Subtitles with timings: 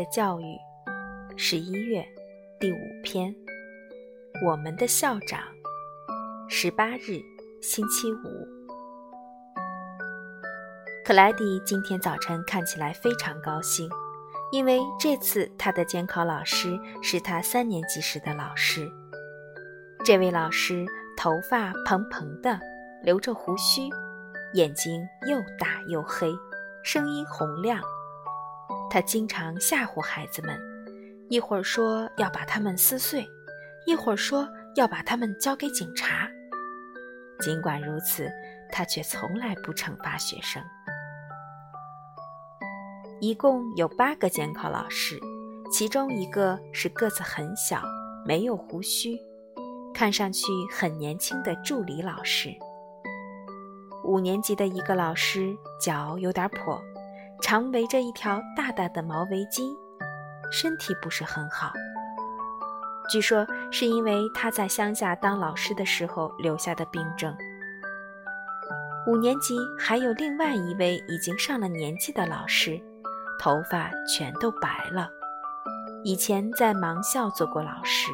[0.00, 0.58] 的教育，
[1.36, 2.02] 十一月
[2.58, 3.34] 第五篇。
[4.46, 5.42] 我们的校长，
[6.48, 7.20] 十八日，
[7.60, 8.48] 星期五。
[11.04, 13.90] 克莱迪今天早晨看起来非常高兴，
[14.52, 18.90] 因为这次他的监考老师是他三年级时的老师。
[20.02, 22.58] 这位老师头发蓬蓬的，
[23.02, 23.82] 留着胡须，
[24.54, 26.32] 眼睛又大又黑，
[26.82, 27.82] 声音洪亮。
[28.90, 30.60] 他经常吓唬孩子们，
[31.28, 33.24] 一会儿说要把他们撕碎。
[33.86, 36.28] 一会儿说要把他们交给警察，
[37.40, 38.30] 尽管如此，
[38.70, 40.62] 他却从来不惩罚学生。
[43.20, 45.18] 一共有八个监考老师，
[45.72, 47.82] 其中一个是个子很小、
[48.26, 49.18] 没有胡须、
[49.94, 52.50] 看上去很年轻的助理老师。
[54.04, 56.80] 五年级的一个老师脚有点跛，
[57.42, 59.76] 常围着一条大大的毛围巾，
[60.52, 61.72] 身体不是很好。
[63.08, 67.34] 据说是因为他在乡下当老师的时候留下的病症。
[69.06, 72.80] 五年级还有另外一位已经上了年纪的老师，
[73.40, 75.10] 头发全都白了，
[76.04, 78.12] 以前在盲校做过老师。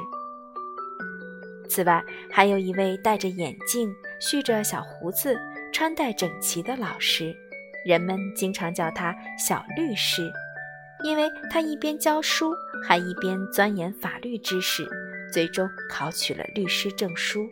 [1.68, 5.36] 此外，还有一位戴着眼镜、蓄着小胡子、
[5.72, 7.34] 穿戴整齐的老师，
[7.86, 10.30] 人们经常叫他“小律师”。
[11.04, 12.52] 因为他一边教书，
[12.88, 14.88] 还一边钻研法律知识，
[15.30, 17.46] 最终考取了律师证书。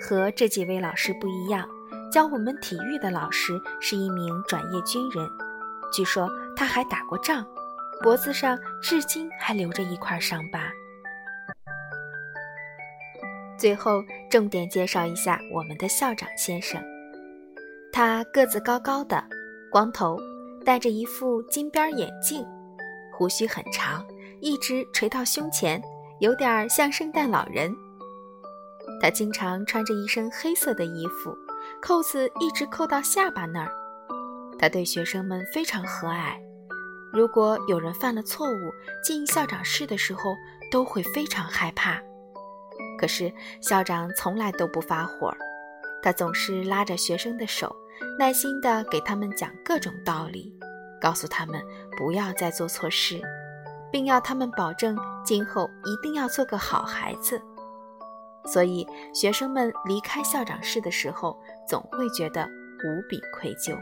[0.00, 1.68] 和这几位老师不一样，
[2.12, 5.28] 教我们体育的老师是一名转业军人，
[5.92, 7.44] 据说他还打过仗，
[8.02, 10.70] 脖子上至今还留着一块伤疤。
[13.58, 16.80] 最后，重点介绍一下我们的校长先生，
[17.94, 19.22] 他个子高高的。
[19.70, 20.18] 光头，
[20.64, 22.44] 戴着一副金边眼镜，
[23.12, 24.04] 胡须很长，
[24.40, 25.80] 一直垂到胸前，
[26.18, 27.72] 有点像圣诞老人。
[29.00, 31.38] 他经常穿着一身黑色的衣服，
[31.80, 33.70] 扣子一直扣到下巴那儿。
[34.58, 36.36] 他对学生们非常和蔼，
[37.12, 38.72] 如果有人犯了错误，
[39.04, 40.34] 进校长室的时候
[40.68, 42.02] 都会非常害怕。
[42.98, 45.32] 可是校长从来都不发火，
[46.02, 47.72] 他总是拉着学生的手。
[48.16, 50.56] 耐心地给他们讲各种道理，
[51.00, 51.60] 告诉他们
[51.96, 53.20] 不要再做错事，
[53.90, 57.40] 并要他们保证今后一定要做个好孩子。
[58.46, 61.36] 所以，学生们离开校长室的时候，
[61.66, 62.46] 总会觉得
[62.84, 63.76] 无比愧疚。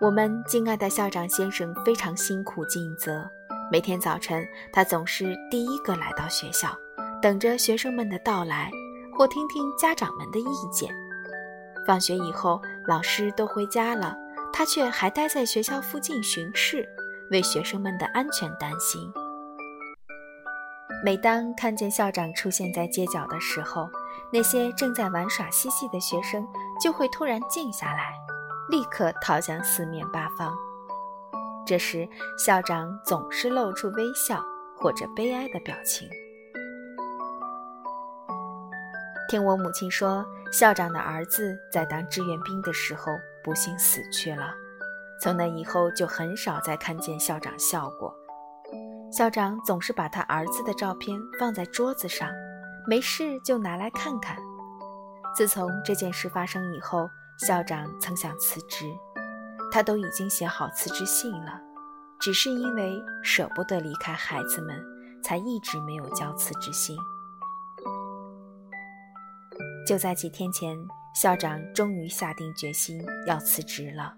[0.00, 3.24] 我们敬爱的校长先生非常辛苦尽责，
[3.72, 6.68] 每天早晨他总是第一个来到学校，
[7.20, 8.70] 等着学生们的到来。
[9.22, 10.92] 或听听家长们的意见。
[11.86, 14.16] 放学以后，老师都回家了，
[14.52, 16.84] 他却还待在学校附近巡视，
[17.30, 19.08] 为学生们的安全担心。
[21.04, 23.88] 每当看见校长出现在街角的时候，
[24.32, 26.44] 那些正在玩耍嬉戏的学生
[26.80, 28.14] 就会突然静下来，
[28.70, 30.52] 立刻逃向四面八方。
[31.64, 34.44] 这时，校长总是露出微笑
[34.76, 36.10] 或者悲哀的表情。
[39.32, 40.22] 听我母亲说，
[40.52, 43.10] 校长的儿子在当志愿兵的时候
[43.42, 44.52] 不幸死去了。
[45.18, 48.14] 从那以后，就很少再看见校长笑过。
[49.10, 52.30] 校长总是把他儿子的照片放在桌子上，
[52.86, 54.36] 没事就拿来看看。
[55.34, 58.84] 自从这件事发生以后，校长曾想辞职，
[59.72, 61.58] 他都已经写好辞职信了，
[62.20, 64.78] 只是因为舍不得离开孩子们，
[65.22, 66.94] 才一直没有交辞职信。
[69.92, 70.74] 就在几天前，
[71.12, 74.14] 校长终于下定决心要辞职了。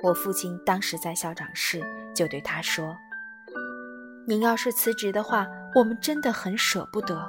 [0.00, 1.82] 我父亲当时在校长室，
[2.14, 2.96] 就对他说
[4.28, 5.44] ：“您要是辞职的话，
[5.74, 7.28] 我们真的很舍不得。”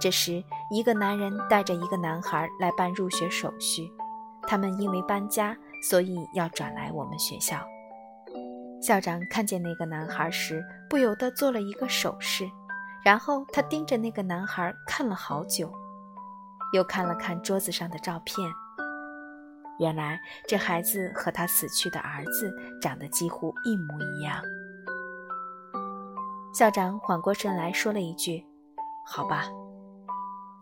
[0.00, 3.92] 这时，一个男人带着一个男孩来办入学手续，
[4.42, 5.56] 他们因为搬家，
[5.90, 7.66] 所以要转来我们学校。
[8.80, 12.48] 校长看见那个男孩时，不由得做了一个手势，
[13.04, 15.68] 然后他盯着那个男孩看了好久。
[16.72, 18.50] 又看了看桌子上的照片，
[19.78, 24.42] 原来这孩子和他死去的儿子长得几乎一模一样。
[26.52, 28.44] 校长缓过神来说了一句
[29.06, 29.44] ：“好吧。”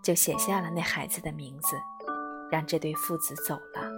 [0.02, 1.76] 就写下了那孩子的名字，
[2.50, 3.90] 让这对父子走了。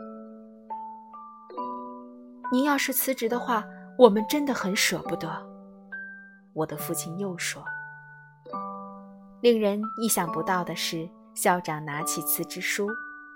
[2.53, 3.64] 您要是辞职的话，
[3.99, 5.29] 我们真的很舍不得。”
[6.55, 7.64] 我的父亲又说。
[9.41, 11.08] 令人意想不到的是。
[11.37, 12.88] 校长拿起辞职书，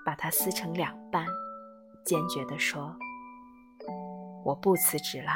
[0.03, 1.23] 把它撕成两半，
[2.03, 2.95] 坚决地说
[4.43, 5.31] ：“我不辞职了。”